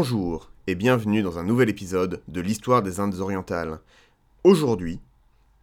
[0.00, 3.80] Bonjour et bienvenue dans un nouvel épisode de l'histoire des Indes orientales.
[4.44, 5.00] Aujourd'hui,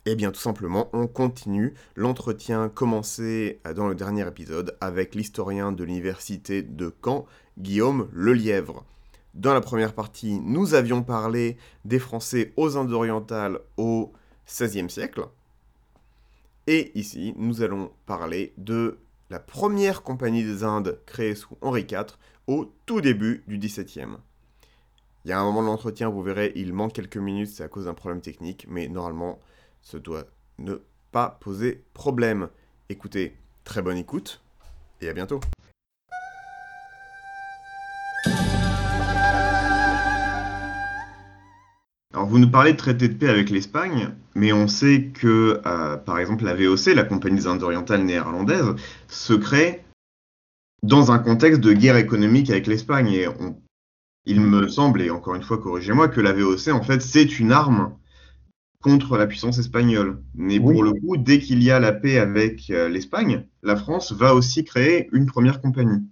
[0.05, 5.85] eh bien tout simplement, on continue l'entretien commencé dans le dernier épisode avec l'historien de
[5.85, 7.25] l'université de Caen,
[7.57, 8.83] Guillaume Lelièvre.
[9.35, 14.11] Dans la première partie, nous avions parlé des Français aux Indes orientales au
[14.45, 15.29] XVIe siècle.
[16.67, 18.97] Et ici, nous allons parler de
[19.29, 22.17] la première compagnie des Indes créée sous Henri IV
[22.47, 24.17] au tout début du XVIIe.
[25.25, 27.67] Il y a un moment de l'entretien, vous verrez, il manque quelques minutes, c'est à
[27.67, 29.39] cause d'un problème technique, mais normalement,
[29.81, 30.25] ce doit
[30.59, 30.75] ne
[31.11, 32.47] pas poser problème.
[32.89, 34.43] Écoutez, très bonne écoute,
[35.01, 35.39] et à bientôt.
[42.13, 45.97] Alors vous nous parlez de traité de paix avec l'Espagne, mais on sait que, euh,
[45.97, 48.75] par exemple, la VOC, la Compagnie des Indes orientales néerlandaises,
[49.07, 49.83] se crée
[50.83, 53.11] dans un contexte de guerre économique avec l'Espagne.
[53.11, 53.27] Et
[54.25, 57.51] il me semble, et encore une fois, corrigez-moi, que la VOC, en fait, c'est une
[57.51, 57.95] arme
[58.81, 60.21] contre la puissance espagnole.
[60.35, 64.11] Mais pour le coup, dès qu'il y a la paix avec euh, l'Espagne, la France
[64.11, 66.03] va aussi créer une première compagnie.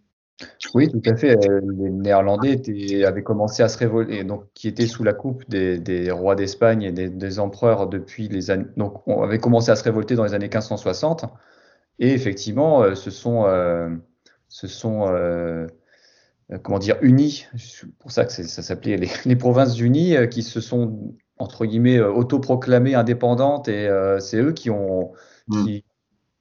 [0.74, 1.38] Oui, tout à fait.
[1.48, 2.62] Euh, les Néerlandais
[3.06, 6.92] avaient commencé à se révolter, donc qui étaient sous la coupe des, rois d'Espagne et
[6.92, 8.66] des, empereurs depuis les années.
[8.78, 11.26] Donc, on avait commencé à se révolter dans les années 1560,
[12.00, 13.90] et effectivement, euh, ce sont, euh,
[14.48, 15.08] ce sont
[16.62, 17.48] comment dire, unis.
[17.58, 22.96] C'est pour ça que ça s'appelait les, provinces unies, qui se sont entre guillemets autoproclamées
[22.96, 25.12] indépendantes, et c'est eux qui ont
[25.48, 25.80] hmm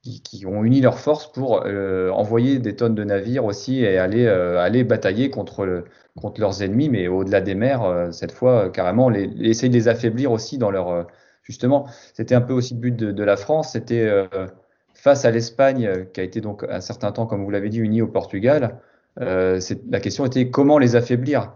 [0.03, 4.25] qui, ont uni leurs forces pour euh, envoyer des tonnes de navires aussi et aller,
[4.25, 5.85] euh, aller batailler contre, le,
[6.19, 9.87] contre leurs ennemis, mais au-delà des mers, euh, cette fois, carrément, les, essayer de les
[9.87, 11.07] affaiblir aussi dans leur.
[11.41, 14.09] justement, c'était un peu aussi le but de, de la France, c'était
[14.93, 18.01] face à l'Espagne, qui a été donc un certain temps, comme vous l'avez dit, unie
[18.01, 18.79] au Portugal,
[19.17, 21.53] la question était comment les affaiblir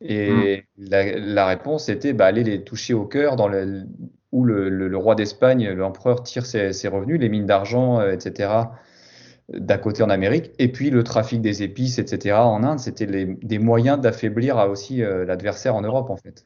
[0.00, 0.88] et mmh.
[0.90, 3.84] la, la, réponse était bah, aller les toucher au cœur dans le,
[4.32, 8.50] où le, roi d'Espagne, l'empereur, tire ses, revenus, les mines d'argent, euh, etc.,
[9.48, 13.58] d'un côté en Amérique, et puis le trafic des épices, etc., en Inde, c'était des
[13.58, 16.44] moyens d'affaiblir aussi euh, l'adversaire en Europe, en fait.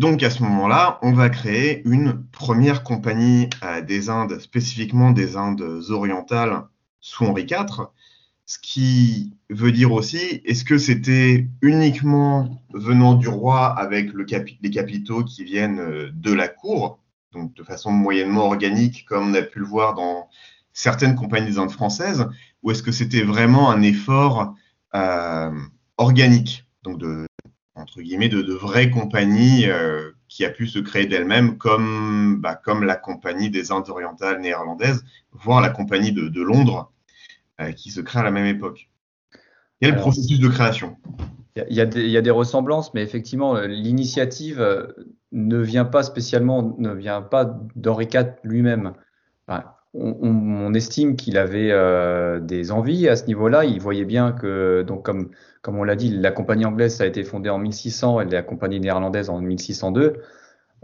[0.00, 5.36] Donc à ce moment-là, on va créer une première compagnie euh, des Indes, spécifiquement des
[5.36, 6.62] Indes orientales
[7.00, 7.88] sous Henri IV,
[8.46, 14.24] ce qui veut dire aussi, est-ce que c'était uniquement venant du roi avec le
[14.62, 16.98] les capitaux qui viennent euh, de la cour,
[17.32, 20.30] donc de façon moyennement organique, comme on a pu le voir dans
[20.72, 22.26] certaines compagnies des Indes françaises,
[22.62, 24.54] ou est-ce que c'était vraiment un effort
[24.94, 25.52] euh,
[25.98, 27.26] organique, donc de,
[27.80, 32.84] entre guillemets, de, vraies compagnies euh, qui a pu se créer d'elle-même, comme, bah, comme
[32.84, 36.92] la compagnie des Indes orientales néerlandaises, voire la compagnie de Londres,
[37.60, 38.90] euh, qui se crée à la même époque.
[39.80, 40.96] Quel processus de création?
[41.68, 44.94] il y, a des, il y, a des ressemblances, mais effectivement, euh, l'initiative
[45.32, 48.94] ne vient pas spécialement, ne vient pas d'Henri IV lui-même.
[49.94, 51.72] On, estime qu'il avait
[52.40, 53.64] des envies à ce niveau-là.
[53.64, 55.30] Il voyait bien que, donc comme,
[55.62, 58.80] comme on l'a dit, la compagnie anglaise a été fondée en 1600 et la compagnie
[58.80, 60.22] néerlandaise en 1602.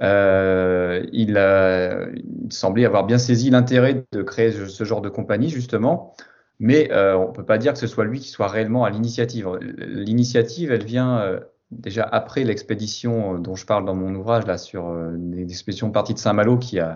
[0.00, 6.14] il, a, il semblait avoir bien saisi l'intérêt de créer ce genre de compagnie, justement.
[6.58, 8.90] Mais euh, on ne peut pas dire que ce soit lui qui soit réellement à
[8.90, 9.48] l'initiative.
[9.60, 11.40] L'initiative, elle vient euh,
[11.70, 16.18] déjà après l'expédition euh, dont je parle dans mon ouvrage, là, sur l'expédition partie de
[16.18, 16.94] Saint-Malo, qui a,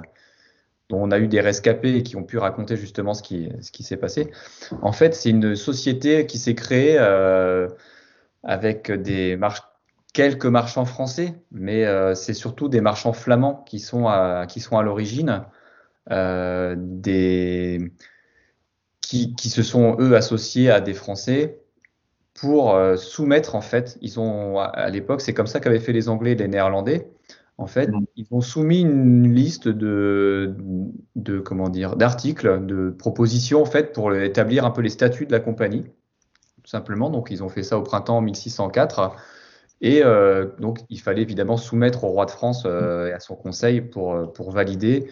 [0.91, 3.83] dont on a eu des rescapés et qui ont pu raconter justement ce qui, qui
[3.83, 4.31] s'est passé.
[4.83, 6.99] En fait, c'est une société qui s'est créée
[8.43, 9.39] avec des
[10.13, 14.83] quelques marchands français, mais c'est surtout des marchands flamands qui sont à, qui sont à
[14.83, 15.45] l'origine.
[16.09, 17.93] des
[19.37, 21.61] qui, se sont eux associés à des Français
[22.35, 26.09] pour euh, soumettre en fait, ils ont à, l'époque c'est comme ça qu'avaient fait les
[26.09, 27.11] Anglais et les Néerlandais.
[27.61, 28.07] En fait, mm.
[28.17, 30.55] ils ont soumis une liste de,
[31.15, 35.33] de comment dire d'articles, de propositions en fait pour établir un peu les statuts de
[35.33, 35.85] la compagnie,
[36.63, 37.11] tout simplement.
[37.11, 39.13] Donc ils ont fait ça au printemps 1604.
[39.83, 43.35] Et euh, donc, il fallait évidemment soumettre au roi de France euh, et à son
[43.35, 45.09] conseil pour, pour valider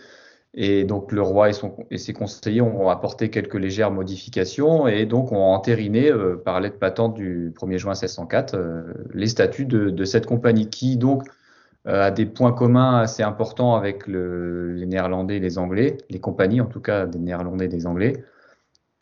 [0.55, 1.51] et donc le roi
[1.91, 6.79] et, ses conseillers ont apporté quelques légères modifications et donc ont entériné euh, par lettre
[6.79, 11.33] patente du 1er juin 1604 euh, les statuts de, cette compagnie qui donc euh,
[11.89, 16.67] a des points communs assez importants avec les Néerlandais et les Anglais, les compagnies en
[16.67, 18.25] tout cas des Néerlandais et des Anglais,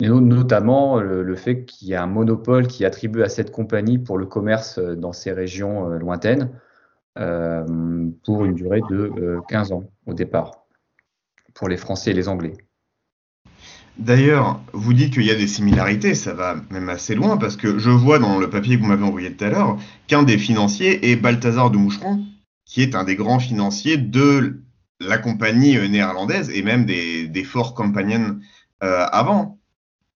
[0.00, 4.18] et notamment le, fait qu'il y a un monopole qui attribue à cette compagnie pour
[4.18, 6.50] le commerce dans ces régions lointaines
[7.14, 10.66] pour une durée de 15 ans au départ
[11.54, 12.52] pour les Français et les Anglais.
[13.98, 17.78] D'ailleurs, vous dites qu'il y a des similarités, ça va même assez loin, parce que
[17.78, 21.10] je vois dans le papier que vous m'avez envoyé tout à l'heure qu'un des financiers
[21.10, 22.22] est Balthazar de Moucheron,
[22.66, 24.60] qui est un des grands financiers de
[25.00, 28.38] la compagnie euh, néerlandaise et même des, des Fort Companion
[28.82, 29.58] euh, avant.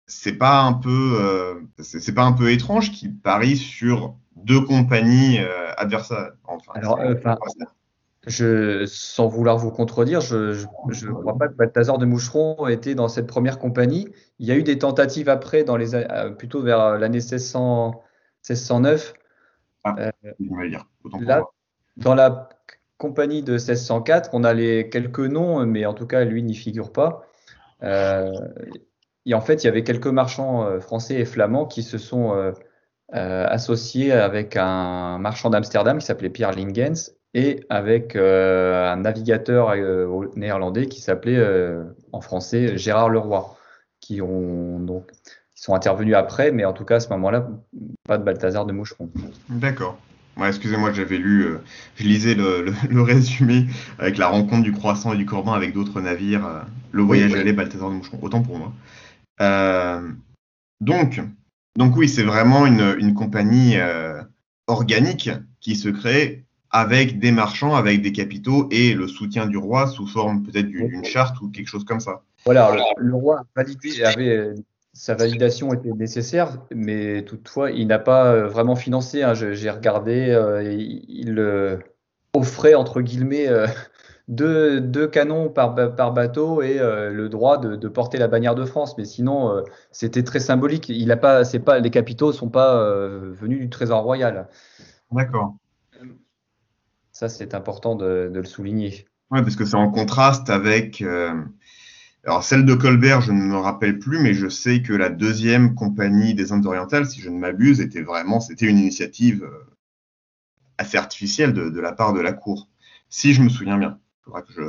[0.06, 5.38] C'est pas un peu, euh, c'est pas un peu étrange qu'il parie sur deux compagnies
[5.38, 6.32] euh, adversaires.
[6.44, 7.38] Enfin, Alors, enfin,
[8.26, 13.08] je, sans vouloir vous contredire, je ne crois pas que Balthazar de Moucheron était dans
[13.08, 14.08] cette première compagnie.
[14.40, 15.90] Il y a eu des tentatives après, dans les,
[16.36, 19.14] plutôt vers l'année 1609.
[19.84, 19.94] Ah,
[21.20, 21.44] là,
[22.00, 22.48] dans la
[22.98, 26.92] compagnie de 1604, on a les quelques noms, mais en tout cas, lui n'y figure
[26.92, 27.26] pas.
[27.82, 28.32] Euh,
[29.26, 32.52] et en fait, il y avait quelques marchands euh, français et flamands qui se sont
[33.12, 40.26] associés avec un marchand d'Amsterdam qui s'appelait Pierre Lingens et avec euh, un navigateur euh,
[40.34, 43.56] néerlandais qui s'appelait euh, en français Gérard Leroy,
[44.00, 45.10] qui ont donc
[45.54, 47.48] qui sont intervenus après, mais en tout cas à ce moment-là,
[48.04, 49.10] pas de Balthazar de Moucheron.
[49.48, 49.98] D'accord.
[50.42, 51.46] Excusez-moi, j'avais lu,
[51.96, 53.66] je lisais le, le, résumé
[53.98, 57.52] avec la rencontre du Croissant et du Corbin avec d'autres navires, le voyage oui, aller
[57.52, 58.72] Balthazar de Moucheron, autant pour moi.
[60.80, 61.20] donc,
[61.76, 63.76] donc oui, c'est vraiment une, une compagnie
[64.66, 65.30] organique
[65.60, 70.06] qui se crée avec des marchands, avec des capitaux et le soutien du roi sous
[70.06, 72.22] forme peut-être d'une charte ou quelque chose comme ça.
[72.44, 74.54] Voilà, le, roi validé, avait
[74.92, 79.22] sa validation était nécessaire, mais toutefois il n'a pas euh, vraiment financé.
[79.22, 79.34] Hein.
[79.34, 81.78] J'ai regardé, euh, il euh,
[82.34, 83.46] offrait entre guillemets
[84.28, 88.64] deux, deux, canons par, par bateau et le droit de, de, porter la bannière de
[88.64, 88.98] France.
[88.98, 90.88] Mais sinon, c'était très symbolique.
[90.88, 92.84] Il a pas, pas, les capitaux sont pas
[93.30, 94.48] venus du trésor royal.
[95.12, 95.56] D'accord.
[97.12, 99.06] Ça, c'est important de, le souligner.
[99.30, 101.02] Oui, parce que c'est en contraste avec.
[102.24, 105.74] Alors, celle de Colbert, je ne me rappelle plus, mais je sais que la deuxième
[105.74, 108.40] compagnie des Indes orientales, si je ne m'abuse, était vraiment.
[108.40, 109.74] C'était une initiative euh,
[110.76, 112.68] assez artificielle de, la part de la Cour.
[113.08, 113.98] Si je me souviens bien.
[114.20, 114.62] Il faudra que je.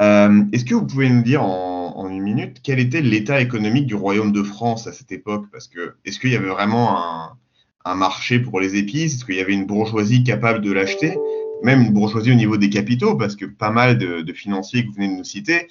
[0.00, 3.86] Euh, Est-ce que vous pouvez nous dire en, en une minute quel était l'état économique
[3.86, 5.46] du Royaume de France à cette époque?
[5.50, 7.38] Parce que est-ce qu'il y avait vraiment un,
[7.84, 9.14] un marché pour les épices?
[9.14, 11.16] Est-ce qu'il y avait une bourgeoisie capable de l'acheter?
[11.62, 14.94] Même une bourgeoisie au niveau des capitaux, parce que pas mal de, financiers que vous
[14.94, 15.68] venez de nous citer,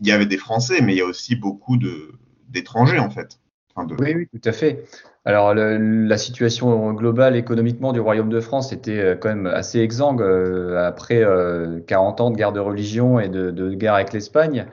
[0.00, 1.76] il y avait des Français, mais il y a aussi beaucoup
[2.48, 3.38] d'étrangers en fait.
[3.98, 4.84] Oui, oui, tout à fait.
[5.24, 10.22] Alors la situation globale économiquement du Royaume de France était euh, quand même assez exsangue
[10.22, 11.22] euh, après
[11.86, 14.66] 40 euh, ans de guerre de religion et de, guerre avec l'Espagne.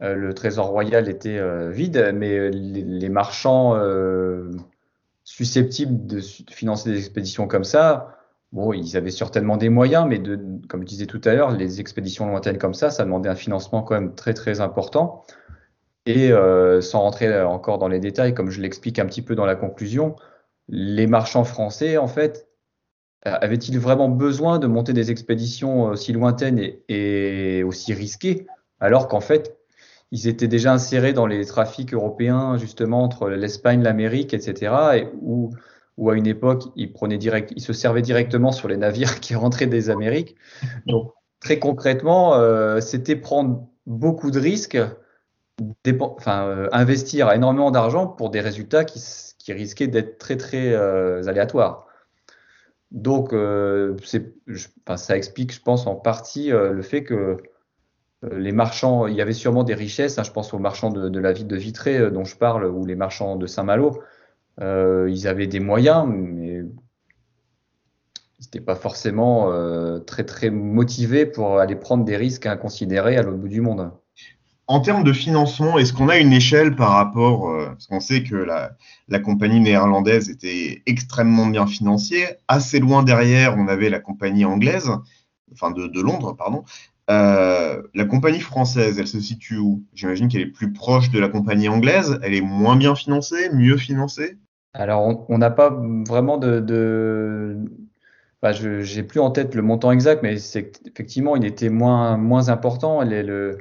[0.00, 3.76] le trésor royal était vide, mais les marchands
[5.24, 6.20] susceptibles de
[6.50, 8.17] financer des expéditions comme ça,
[8.52, 11.80] bon, ils avaient certainement des moyens, mais de, comme je disais tout à l'heure, les
[11.80, 15.24] expéditions lointaines comme ça, ça demandait un financement quand même très très important.
[16.06, 19.44] Et euh, sans rentrer encore dans les détails, comme je l'explique un petit peu dans
[19.44, 20.16] la conclusion,
[20.68, 22.48] les marchands français, en fait,
[23.24, 28.46] avaient-ils vraiment besoin de monter des expéditions aussi lointaines et, et aussi risquées,
[28.80, 29.58] alors qu'en fait,
[30.10, 34.72] ils étaient déjà insérés dans les trafics européens, justement, entre l'Espagne, l'Amérique, etc.
[34.94, 35.50] Et où,
[35.98, 39.34] où, à une époque, ils, prenaient direct, ils se servaient directement sur les navires qui
[39.34, 40.36] rentraient des Amériques.
[40.86, 44.78] Donc, très concrètement, euh, c'était prendre beaucoup de risques,
[46.00, 49.02] enfin, euh, investir énormément d'argent pour des résultats qui,
[49.48, 51.86] risquaient d'être très, très euh, aléatoires.
[52.90, 57.38] Donc, ça explique, je pense, en partie le fait que
[58.22, 61.32] les marchands, il y avait sûrement des richesses, hein, je pense aux marchands de, la
[61.32, 64.02] ville de Vitré dont je parle, ou les marchands de Saint-Malo,
[64.60, 66.62] euh, ils avaient des moyens, mais
[68.40, 69.52] n'étaient pas forcément
[70.06, 73.90] très très motivés pour aller prendre des risques inconsidérés à l'autre bout du monde.
[74.68, 78.36] En termes de financement, est-ce qu'on a une échelle par rapport, parce qu'on sait que
[78.36, 84.90] la, compagnie néerlandaise était extrêmement bien financée, assez loin derrière, on avait la compagnie anglaise,
[85.52, 86.64] enfin de, de Londres, pardon,
[87.10, 89.82] euh, la compagnie française, elle se situe où?
[89.94, 92.18] J'imagine qu'elle est plus proche de la compagnie anglaise.
[92.22, 94.36] Elle est moins bien financée, mieux financée?
[94.78, 97.56] Alors, on n'a pas vraiment de.
[98.40, 100.36] Bah, je n'ai plus en tête le montant exact, mais
[100.86, 103.02] effectivement, il était moins, important.
[103.02, 103.58] Le,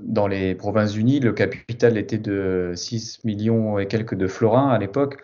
[0.00, 5.16] dans les Provinces-Unies, le capital était de 6 millions et quelques de florins à l'époque.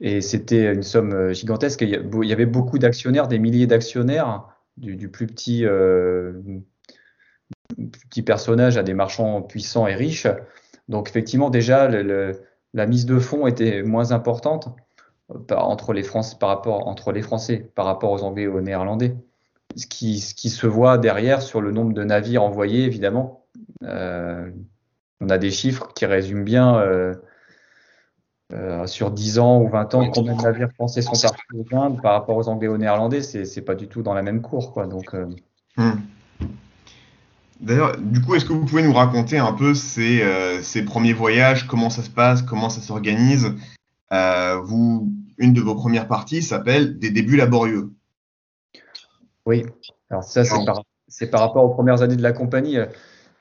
[0.00, 1.82] Et c'était une somme gigantesque.
[1.82, 1.90] Il
[2.24, 6.32] y avait beaucoup d'actionnaires, des milliers d'actionnaires du, plus petit, euh,
[7.76, 10.26] petit personnage à des marchands puissants et riches.
[10.88, 11.90] Donc effectivement, déjà,
[12.78, 14.68] la mise de fonds était moins importante
[15.30, 18.60] euh, entre les, Français, par rapport, entre les Français par rapport aux Anglais et aux
[18.60, 19.16] Néerlandais.
[19.76, 23.44] Ce qui, ce qui se voit derrière sur le nombre de navires envoyés, évidemment.
[23.82, 24.50] Euh,
[25.20, 26.82] on a des chiffres qui résument bien
[28.86, 32.12] sur 10 ans ou 20 ans combien de navires français sont partis aux Indes par
[32.12, 33.20] rapport aux Anglais ou aux Néerlandais.
[33.20, 34.72] C'est pas du tout dans la même cour.
[34.72, 35.12] Quoi, donc,
[35.76, 35.96] hmm.
[37.60, 40.22] D'ailleurs, du coup, est-ce que vous pouvez nous raconter un peu ces,
[40.62, 43.52] ces premiers voyages, comment ça se passe, comment ça s'organise?
[44.10, 47.90] Vous, une de vos premières parties s'appelle Des débuts laborieux.
[49.44, 49.64] Oui,
[50.08, 50.44] alors ça,
[51.08, 52.78] c'est par, rapport aux premières années de la compagnie.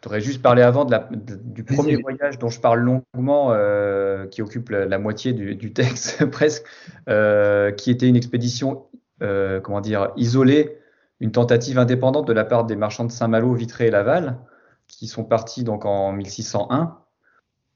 [0.01, 4.27] Tu aurais juste parlé avant de la, du premier voyage dont je parle longuement, euh,
[4.27, 6.63] qui occupe la, moitié du, texte presque,
[7.09, 8.85] euh, qui était une expédition,
[9.23, 10.77] euh, comment dire, isolée,
[11.19, 14.39] une tentative indépendante de la part des marchands de Saint-Malo, Vitré et Laval,
[14.87, 16.97] qui sont partis donc en 1601.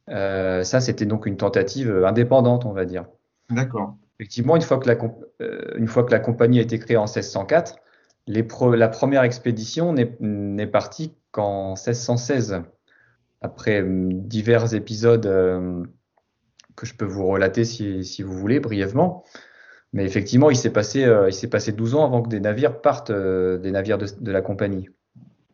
[0.08, 3.06] ça, c'était donc une tentative indépendante, on va dire.
[3.50, 3.96] D'accord.
[4.20, 4.98] Effectivement, une fois que la,
[5.76, 7.76] une fois que la compagnie a été créée en 1604,
[8.28, 12.64] la première expédition n'est partie qu'en 1616,
[13.42, 15.84] après euh, divers épisodes euh,
[16.76, 19.24] que je peux vous relater si, vous voulez brièvement.
[19.94, 23.72] Mais effectivement, il s'est passé, euh, passé 12 ans avant que des navires partent des
[23.72, 24.90] navires de, la compagnie.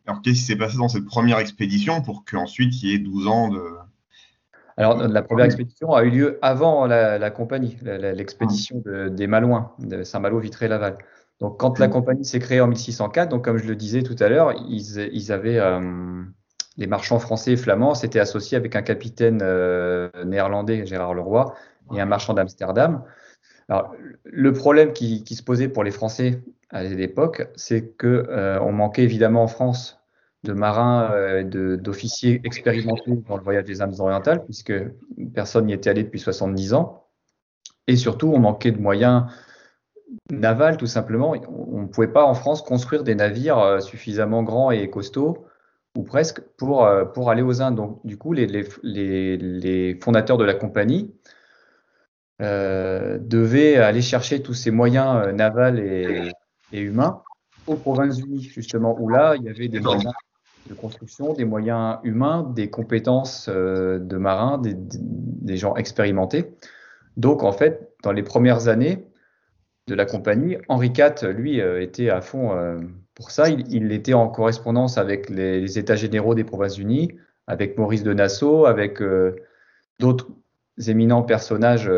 [0.06, 3.27] Alors, qu'est-ce qui s'est passé dans cette première expédition pour qu'ensuite il y ait 12
[3.27, 3.62] ans de.
[4.77, 10.39] Alors, la première expédition a eu lieu avant la, compagnie, l'expédition des Malouins, de Saint-Malo,
[10.39, 10.98] Vitré-Laval.
[11.39, 14.27] Donc, quand la compagnie s'est créée en 1604, donc comme je le disais tout à
[14.27, 16.24] l'heure, ils, avaient euh,
[16.77, 21.53] les marchands français et flamands s'étaient associés avec un capitaine euh, néerlandais, Gérard Leroy,
[21.94, 23.03] et un marchand d'Amsterdam.
[23.70, 29.44] Le problème qui, se posait pour les Français à l'époque, c'est que euh, manquait évidemment
[29.44, 30.00] en France
[30.44, 34.74] de marins et d'officiers expérimentés dans le voyage des Indes orientales, puisque
[35.34, 37.08] personne n'y était allé depuis 70 ans.
[37.88, 39.26] Et surtout, on manquait de moyens
[40.32, 41.34] naval, tout simplement.
[41.50, 45.46] On ne pouvait pas en France construire des navires euh, suffisamment grands et costauds,
[45.96, 47.76] ou presque, pour, euh, pour aller aux Indes.
[47.76, 51.14] Donc, du coup, les, fondateurs de la compagnie
[52.41, 56.32] euh, devaient aller chercher tous ces moyens navals et,
[56.72, 57.22] humains
[57.65, 60.13] aux Provinces-Unies, justement, où là, il y avait des moyens
[60.70, 66.53] de construction, des moyens humains, des compétences de marins, des, gens expérimentés.
[67.15, 69.08] Donc, en fait, dans les premières années,
[69.88, 70.58] de la compagnie.
[70.67, 72.79] Henri IV, lui, euh, était à fond euh,
[73.15, 73.50] pour ça.
[73.50, 77.13] Il, était en correspondance avec les, États généraux des Provinces-Unies,
[77.48, 79.36] avec Maurice de Nassau, avec euh,
[80.00, 80.27] d'autres
[80.78, 81.92] éminents personnages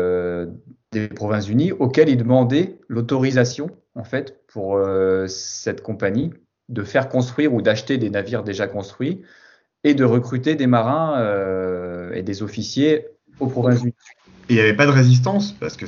[0.92, 4.80] des Provinces-Unies, auxquels il demandait l'autorisation, en fait, pour
[5.28, 6.32] cette compagnie
[6.68, 9.22] de faire construire ou d'acheter des navires déjà construits
[9.84, 13.06] et de recruter des marins et des officiers
[13.38, 13.94] aux Provinces-Unies.
[14.48, 15.86] Il n'y avait pas de résistance parce que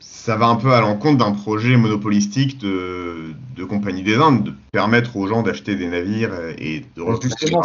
[0.00, 4.54] ça va un peu à l'encontre d'un projet monopolistique de, de, Compagnie des Indes, de
[4.72, 7.62] permettre aux gens d'acheter des navires et de Justement,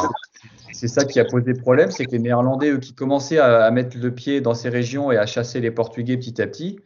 [0.72, 3.98] c'est ça qui a posé problème, c'est que les Néerlandais, eux, qui commençaient à, mettre
[3.98, 6.80] le pied dans ces régions et à chasser les Portugais petit à petit,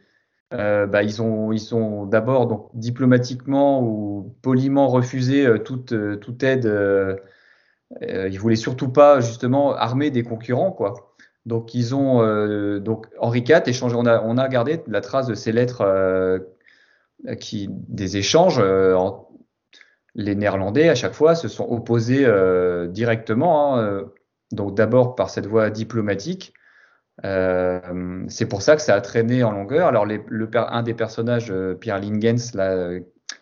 [0.54, 6.72] euh, bah, ils ont, d'abord diplomatiquement ou poliment refusé euh, toute, euh, toute aide.
[8.02, 11.16] Ils voulaient surtout pas justement armer des concurrents, quoi.
[11.46, 12.24] Donc ils ont
[12.80, 13.96] donc Henri IV échangé.
[13.96, 16.40] On a, gardé la trace de ces lettres
[17.40, 18.60] qui des échanges.
[20.16, 22.28] Les Néerlandais à chaque fois se sont opposés
[22.90, 23.78] directement.
[23.78, 24.06] Hein,
[24.52, 26.54] donc d'abord par cette voie diplomatique.
[27.24, 29.88] c'est pour ça que ça a traîné en longueur.
[29.88, 32.56] Alors le, un des personnages, Pierre Lingens,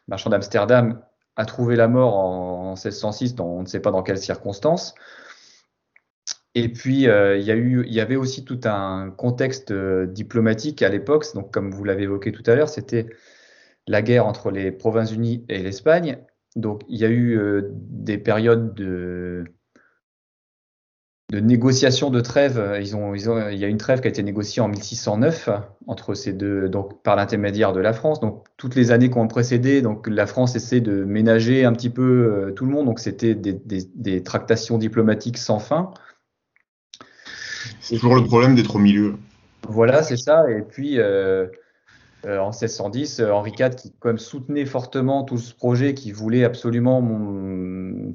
[0.08, 1.02] marchand d'Amsterdam,
[1.36, 4.96] a trouvé la mort en, en 1606, dans, on ne sait pas dans quelles circonstances.
[6.54, 11.26] Et puis, euh, il, y y avait aussi tout un contexte euh, diplomatique à l'époque.
[11.34, 13.08] Donc, comme vous l'avez évoqué tout à l'heure, c'était
[13.88, 16.18] la guerre entre les Provinces-Unies et l'Espagne.
[16.56, 19.46] Donc, il y a eu euh, des périodes de,
[21.32, 22.78] de négociations de trêve.
[22.82, 25.50] Ils ont, ils ont, il y a une trêve qui a été négociée en 1609
[25.88, 28.20] entre ces deux, donc par l'intermédiaire de la France.
[28.20, 31.90] Donc, toutes les années qui ont précédé, donc la France essaie de ménager un petit
[31.90, 32.86] peu tout le monde.
[32.86, 35.94] Donc, c'était des, des, des tractations diplomatiques sans fin.
[37.80, 39.16] C'est toujours le problème d'être au milieu.
[39.68, 40.50] Voilà, c'est ça.
[40.50, 41.48] Et puis, euh,
[42.26, 46.12] euh, en 1610, euh, Henri IV, qui quand même soutenait fortement tout ce projet, qui
[46.12, 47.02] voulait absolument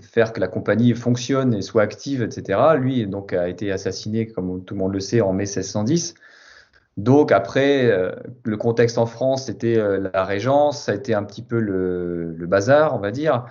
[0.01, 4.65] faire que la compagnie fonctionne et soit active, etc., lui donc, a été assassiné, comme
[4.65, 6.15] tout le monde le sait, en mai 1610.
[6.97, 7.93] Donc après,
[8.45, 12.95] le contexte en France, c'était la Régence, ça a été un petit peu le, bazar,
[12.95, 13.45] on va dire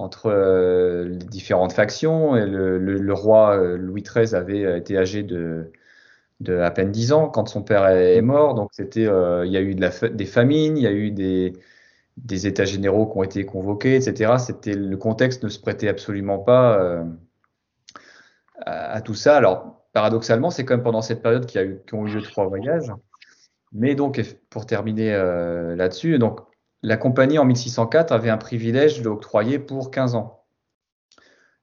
[0.00, 2.36] entre euh, les différentes factions.
[2.36, 5.70] Et le, roi euh, Louis XIII avait euh, été âgé de,
[6.40, 8.54] de, à peine 10 ans quand son père est mort.
[8.54, 11.52] Donc c'était, il y a eu des famines, il y a eu des,
[12.16, 14.34] des états généraux qui ont été convoqués, etc.
[14.38, 17.04] C'était le contexte ne se prêtait absolument pas
[18.66, 19.36] à, tout ça.
[19.36, 22.46] Alors paradoxalement, c'est quand même pendant cette période qu'il y a eu, eu lieu trois
[22.46, 22.92] voyages.
[23.72, 24.20] Mais donc,
[24.50, 26.40] pour terminer euh, là-dessus, donc
[26.82, 30.44] la compagnie en 1604 avait un privilège d'octroyer pour 15 ans.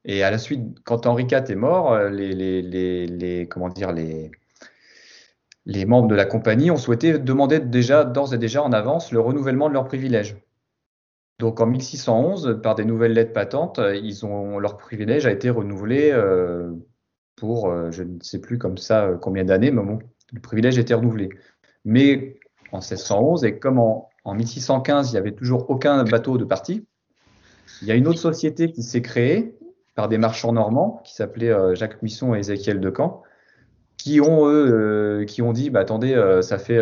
[0.05, 3.91] Et à la suite, quand Henri IV est mort, euh, les, les, les, comment dire,
[3.91, 4.31] les,
[5.67, 9.19] les membres de la compagnie ont souhaité demander déjà, d'ores et déjà en avance, le
[9.19, 10.37] renouvellement de leurs privilèges.
[11.39, 16.09] Donc en 1611, par des nouvelles lettres patentes, ils ont, leur privilège a été renouvelé
[16.13, 16.71] euh,
[17.35, 19.99] pour, euh, je ne sais plus comme ça combien d'années, mais bon,
[20.31, 21.29] le privilège a été renouvelé.
[21.83, 22.39] Mais
[22.71, 26.87] en 1611, et comme en, en 1615, il n'y avait toujours aucun bateau de partie,
[27.81, 29.53] il y a une autre société qui s'est créée
[29.95, 33.21] par des marchands normands qui s'appelaient euh, Jacques Muisson et Ézéchiel Decamp,
[34.07, 36.79] qui ont eux, euh, qui ont dit, bah, attendez, euh, ça fait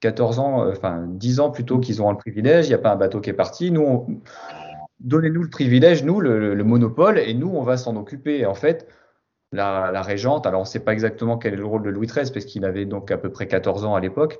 [0.00, 2.96] 14 ans, enfin 10 ans plutôt qu'ils ont le privilège, il n'y a pas un
[2.96, 4.06] bateau qui est parti, nous,
[5.00, 8.46] donnez-nous le privilège, nous, le, monopole, et nous, on va s'en occuper.
[8.46, 8.86] En fait,
[9.50, 12.30] la, régente, alors on ne sait pas exactement quel est le rôle de Louis XIII,
[12.32, 14.38] parce qu'il avait donc à peu près 14 ans à l'époque,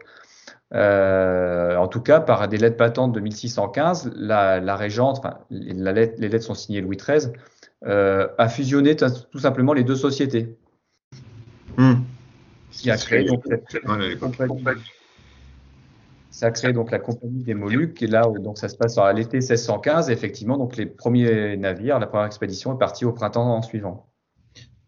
[0.75, 6.55] euh, en tout cas, par des lettres patentes de 1615, la, régente, les lettres sont
[6.55, 7.33] signées Louis XIII,
[7.87, 10.57] euh, a fusionné tout simplement les deux sociétés.
[11.79, 12.03] Hmm.
[12.73, 13.45] Qui a créé donc,
[16.31, 19.13] ça a créé donc la compagnie des Moluques, et là donc ça se passe à
[19.13, 20.11] l'été 1615.
[20.11, 24.09] effectivement, donc les premiers navires, la première expédition est partie au printemps suivant.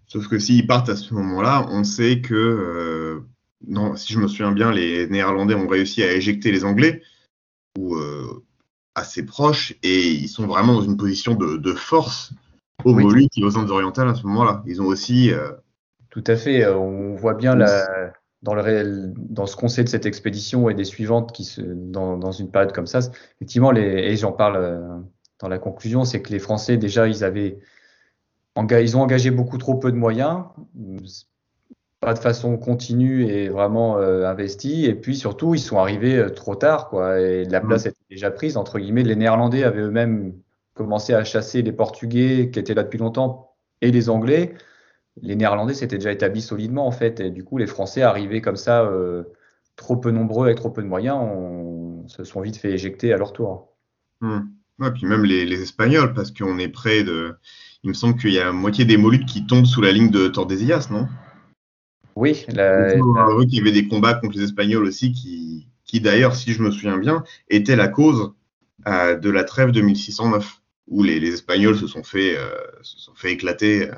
[0.06, 3.20] Sauf que s'ils partent à ce moment-là, on sait que euh,
[3.68, 7.02] non, si je me souviens bien, les Néerlandais ont réussi à éjecter les Anglais,
[7.78, 8.44] ou euh,
[8.96, 12.32] assez proches, et ils sont vraiment dans une position de, force
[12.84, 14.64] aux Moluques et aux Indes orientales à ce moment-là.
[14.66, 15.32] Ils ont aussi.
[15.32, 15.52] Euh,
[16.10, 16.64] Tout à fait.
[16.64, 20.68] Euh, on voit bien la, dans, le réel, dans ce qu'on sait de cette expédition
[20.68, 23.00] et des suivantes qui se, dans, dans une période comme ça,
[23.36, 25.04] effectivement, les, et j'en parle
[25.38, 27.58] dans la conclusion, c'est que les Français, déjà, ils avaient.
[28.56, 30.44] Ils ont engagé beaucoup trop peu de moyens
[32.00, 34.86] pas de façon continue et vraiment euh, investie.
[34.86, 37.20] Et puis surtout, ils sont arrivés euh, trop tard, quoi.
[37.20, 39.02] Et la place était déjà prise, entre guillemets.
[39.02, 40.32] Les Néerlandais avaient eux-mêmes
[40.74, 44.54] commencé à chasser les Portugais qui étaient là depuis longtemps et les Anglais.
[45.22, 47.20] Les Néerlandais s'étaient déjà établis solidement, en fait.
[47.20, 49.24] Et du coup, les Français arrivés comme ça, euh,
[49.76, 53.16] trop peu nombreux avec trop peu de moyens, on, se sont vite fait éjecter à
[53.16, 53.76] leur tour.
[54.20, 54.40] Hmm.
[54.78, 57.34] Ouais, puis même les, les Espagnols, parce qu'on est près de.
[57.82, 60.10] Il me semble qu'il y a la moitié des Moluques qui tombent sous la ligne
[60.10, 61.08] de Tordesillas, non?
[62.16, 66.52] Oui, la, il y avait des combats contre les Espagnols aussi, qui, qui d'ailleurs, si
[66.52, 68.32] je me souviens bien, étaient la cause
[68.86, 72.50] euh, de la trêve de 1609, où les, les Espagnols se sont fait, euh,
[72.82, 73.90] se sont fait éclater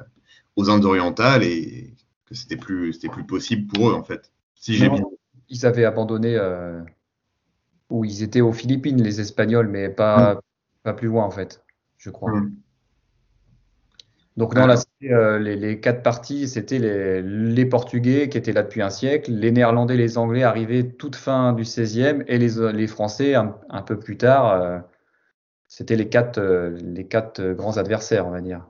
[0.57, 1.95] aux Indes orientales et
[2.27, 4.33] que c'était plus, c'était plus possible pour eux en fait.
[4.55, 4.91] Si j'ai
[5.49, 6.39] Ils avaient abandonné,
[7.91, 10.41] où ils étaient aux Philippines, les Espagnols, mais pas, mm.
[10.83, 11.65] pas plus loin en fait,
[11.99, 12.33] je crois.
[12.33, 12.57] Mm.
[14.39, 18.89] Donc non, là, euh, les, quatre parties, c'était les, Portugais qui étaient là depuis un
[18.89, 23.99] siècle, les Néerlandais, les Anglais arrivaient toute fin du XVIe et les, Français un, peu
[23.99, 24.51] plus tard.
[24.51, 24.79] Euh,
[25.69, 28.67] c'était les quatre, euh, les quatre grands adversaires, on va dire.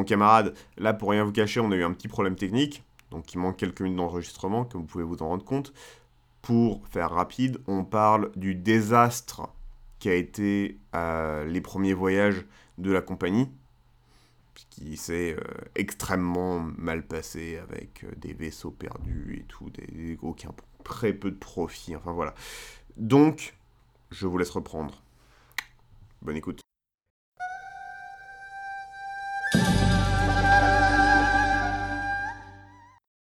[0.00, 3.34] Bon camarades, là pour rien vous cacher, on a eu un petit problème technique, donc
[3.34, 5.74] il manque quelques minutes d'enregistrement, comme vous pouvez vous en rendre compte.
[6.40, 9.50] Pour faire rapide, on parle du désastre
[9.98, 12.46] qui a été euh, les premiers voyages
[12.78, 13.50] de la compagnie,
[14.70, 20.52] qui s'est euh, extrêmement mal passé avec euh, des vaisseaux perdus et tout, des, aucun
[20.82, 22.32] très peu de profit, enfin voilà.
[22.96, 23.54] Donc,
[24.10, 25.02] je vous laisse reprendre.
[26.22, 26.62] Bonne écoute.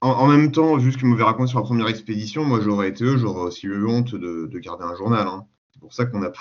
[0.07, 3.17] En, même temps, juste que m'avait raconté sur la première expédition, moi j'aurais été eux,
[3.17, 5.27] j'aurais aussi eu honte de, garder un journal.
[5.27, 5.47] Hein.
[5.73, 6.39] C'est pour ça qu'on n'a pas.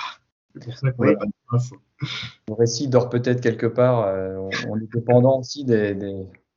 [0.54, 1.72] C'est pour ça qu'on n'a pas de trace.
[2.48, 4.06] Le récit dort peut-être quelque part.
[4.08, 4.38] Euh,
[4.70, 5.98] on, est dépendant aussi des,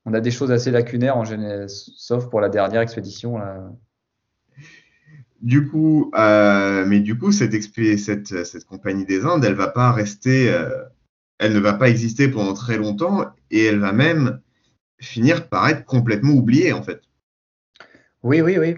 [0.04, 3.40] On a des choses assez lacunaires en général, sauf pour la dernière expédition.
[5.40, 9.92] Du coup, euh, mais du coup, cette, cette, cette, compagnie des Indes, elle va pas
[9.92, 10.82] rester, euh,
[11.38, 14.40] elle ne va pas exister pendant très longtemps et elle va même
[14.98, 17.00] finir par être complètement oublié en fait.
[18.22, 18.76] Oui, oui, oui.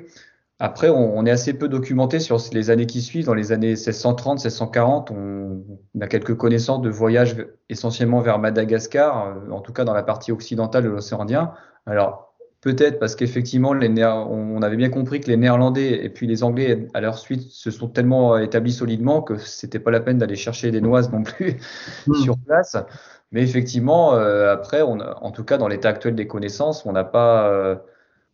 [0.63, 3.25] Après, on, est assez peu documenté sur les années qui suivent.
[3.25, 5.65] Dans les années 1630, 1640, on,
[5.99, 7.35] a quelques connaissances de voyages
[7.71, 11.55] essentiellement vers Madagascar, euh, en tout cas dans la partie occidentale de l'océan Indien.
[11.87, 16.89] Alors, peut-être parce qu'effectivement, on avait bien compris que les Néerlandais et puis les Anglais,
[16.93, 20.71] à leur suite, se sont tellement établis solidement que c'était pas la peine d'aller chercher
[20.71, 21.57] des noises non plus
[22.07, 22.15] hmm.
[22.17, 22.77] sur place.
[23.33, 27.05] Mais effectivement, euh, après, on en tout cas, dans l'état actuel des connaissances, on n'a
[27.05, 27.49] pas.
[27.49, 27.77] Euh,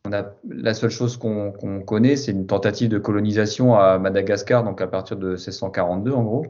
[0.07, 1.51] on a, la seule chose qu'on
[1.85, 6.47] connaît, c'est une tentative de colonisation à Madagascar, donc à partir de 1642 en gros.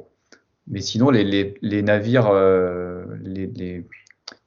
[0.66, 2.30] mais sinon, les, navires,
[3.22, 3.86] les,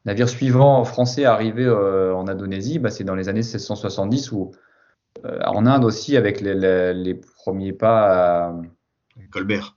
[0.06, 4.52] navires suivants français arrivés en Indonésie, bah, c'est dans les années 1670 ou
[5.24, 8.56] en Inde aussi avec les, premiers pas.
[9.32, 9.76] Colbert.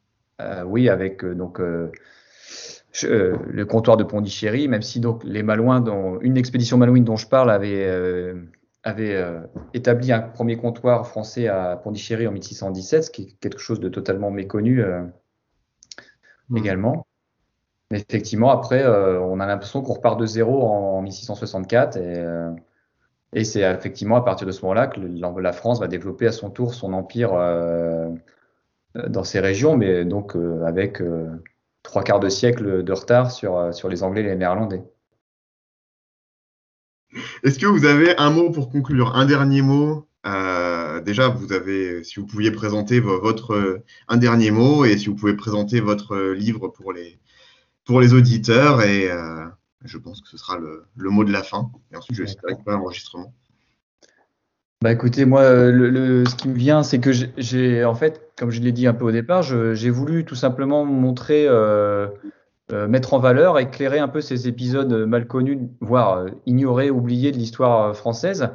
[0.67, 1.59] oui, avec donc
[3.01, 7.27] le comptoir de Pondichéry, même si donc les Malouins, dont, une expédition malouine dont je
[7.27, 8.35] parle avait, euh,
[8.83, 9.41] avait euh,
[9.73, 13.89] établi un premier comptoir français à Pondichéry en 1617, ce qui est quelque chose de
[13.89, 15.03] totalement méconnu euh,
[16.51, 16.57] mmh.
[16.59, 17.07] également.
[17.91, 22.25] Mais effectivement, après, on a l'impression qu'on repart de zéro en, 1664 et,
[23.35, 26.49] et c'est effectivement à partir de ce moment-là que la France va développer à son
[26.49, 27.33] tour son empire
[28.95, 31.03] dans ces régions, mais donc avec
[31.83, 34.83] trois quarts de siècle de retard sur, euh, sur les Anglais et les Néerlandais.
[37.43, 40.09] Est-ce que vous avez un mot pour conclure Un dernier mot?
[40.27, 45.17] Euh, Déjà, vous avez, si vous pouviez présenter votre un dernier mot et si vous
[45.17, 47.19] pouvez présenter votre livre pour les,
[47.85, 49.45] pour les auditeurs et euh,
[49.85, 51.71] je pense que ce sera le, le, mot de la fin.
[51.93, 53.35] Et ensuite, je vais pas l'enregistrement.
[54.83, 58.51] Bah écoutez, moi, euh, le, ce qui me vient, c'est que j'ai, en fait, comme
[58.51, 62.09] je l'ai dit un peu au départ, j'ai voulu tout simplement montrer, euh,
[62.73, 67.37] euh, mettre en valeur, éclairer un peu ces épisodes mal connus, voire ignorés, oubliés de
[67.37, 68.49] l'histoire française,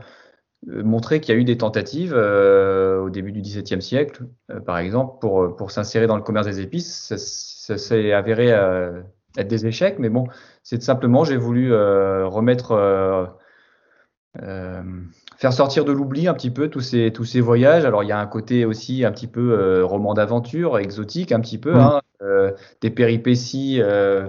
[0.65, 4.25] montrer qu'il y a eu des tentatives au début du XVIIe siècle,
[4.65, 7.13] par exemple, pour, pour s'insérer dans le commerce des épices.
[7.15, 8.49] Ça, s'est avéré
[9.37, 10.27] être des échecs, mais bon,
[10.61, 12.73] c'est simplement, j'ai voulu remettre
[15.37, 17.85] faire sortir de l'oubli un petit peu tous ces, tous ces voyages.
[17.85, 21.39] Alors il y a un côté aussi un petit peu euh, roman d'aventure, exotique un
[21.39, 24.27] petit peu, hein, euh, des péripéties euh,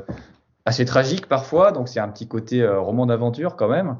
[0.67, 3.97] assez tragiques parfois, donc c'est un petit côté roman d'aventure quand même.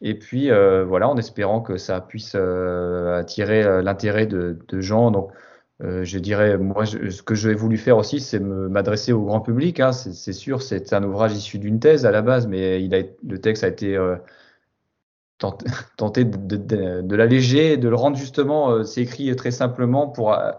[0.00, 0.48] Et puis
[0.86, 5.10] voilà, en espérant que ça puisse attirer l'intérêt de, de, gens.
[5.10, 5.32] Donc
[5.80, 9.80] je dirais, moi, ce que j'ai voulu faire aussi, c'est m'adresser au grand public.
[9.80, 9.90] Hein.
[9.90, 13.40] C'est sûr, c'est un ouvrage issu d'une thèse à la base, mais il a, le
[13.40, 13.98] texte a été
[15.38, 20.52] tenter de, l'alléger, de le rendre justement, euh, c'est écrit très simplement pour euh,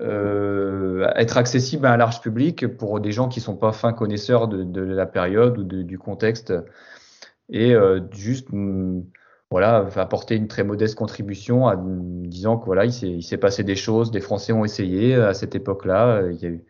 [0.00, 4.48] euh, être accessible à un large public pour des gens qui sont pas fins connaisseurs
[4.48, 6.52] de, la période ou du contexte
[7.48, 7.74] et
[8.12, 9.02] juste mm,
[9.50, 14.12] voilà apporter une très modeste contribution en disant que voilà il s'est passé des choses,
[14.12, 16.64] des Français ont essayé à cette époque-là, il y a eu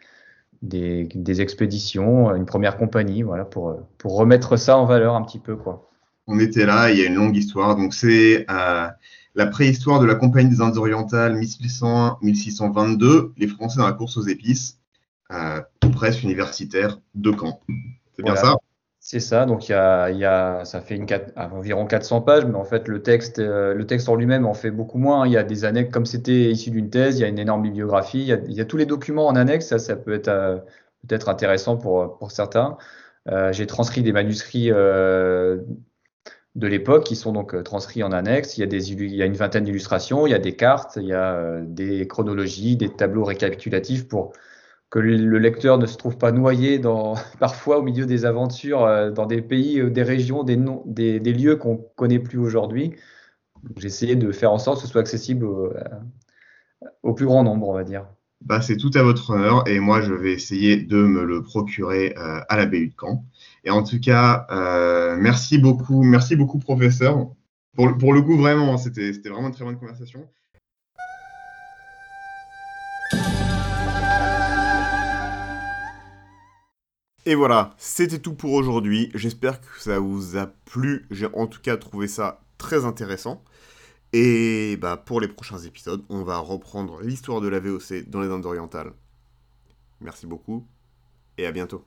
[0.62, 5.38] des, des, expéditions, une première compagnie, voilà pour pour remettre ça en valeur un petit
[5.38, 5.89] peu quoi
[6.30, 7.76] on était là, il y a une longue histoire.
[7.76, 8.86] Donc c'est euh,
[9.34, 14.22] la préhistoire de la Compagnie des Indes orientales 1601-1622, les Français dans la course aux
[14.22, 14.78] épices,
[15.32, 15.60] euh,
[15.92, 17.60] presse universitaire de Caen.
[18.14, 18.56] C'est bien ça?
[19.02, 22.86] C'est ça, donc il y a, ça fait une environ 400 pages, mais en fait
[22.86, 25.26] le texte, euh, le texte en lui-même en fait beaucoup moins.
[25.26, 27.62] Il y a des annexes, comme c'était issu d'une thèse, il y a une énorme
[27.62, 30.62] bibliographie, il y a, tous les documents en annexe, ça, ça peut être
[31.08, 32.76] peut-être intéressant pour, pour certains.
[33.52, 34.70] J'ai transcrit des manuscrits
[36.56, 38.56] de l'époque qui sont donc euh, transcrits en annexe.
[38.58, 40.96] Il y a, des, il y a une vingtaine d'illustrations, il y a des cartes,
[40.96, 44.32] il y a euh, des chronologies, des tableaux récapitulatifs pour
[44.90, 49.10] que le lecteur ne se trouve pas noyé dans, parfois au milieu des aventures euh,
[49.10, 50.56] dans des pays, des régions, des,
[51.20, 52.94] des, lieux qu'on connaît plus aujourd'hui.
[53.76, 55.46] J'ai essayé de faire en sorte que ce soit accessible
[57.02, 58.06] au plus grand nombre, on va dire
[58.40, 62.14] bah, c'est tout à votre honneur et moi je vais essayer de me le procurer
[62.16, 63.22] à la BU de Caen.
[63.64, 67.30] Et en tout cas, euh, merci beaucoup, merci beaucoup professeur.
[67.74, 70.28] Pour, le coup, vraiment, c'était vraiment une très bonne conversation.
[77.26, 79.10] Et voilà, c'était tout pour aujourd'hui.
[79.14, 81.06] J'espère que ça vous a plu.
[81.10, 83.44] J'ai en tout cas trouvé ça très intéressant.
[84.12, 88.28] Et bah, pour les prochains épisodes, on va reprendre l'histoire de la VOC dans les
[88.28, 88.92] Indes orientales.
[90.00, 90.66] Merci beaucoup
[91.38, 91.84] et à bientôt.